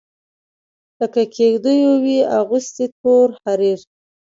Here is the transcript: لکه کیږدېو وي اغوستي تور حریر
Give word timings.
لکه 0.99 1.21
کیږدېو 1.35 1.91
وي 2.03 2.19
اغوستي 2.39 2.85
تور 2.99 3.27
حریر 3.43 3.79